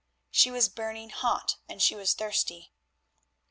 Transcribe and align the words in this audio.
She 0.31 0.49
was 0.49 0.67
burning 0.67 1.11
hot 1.11 1.57
and 1.69 1.79
she 1.79 1.93
was 1.93 2.15
thirsty. 2.15 2.71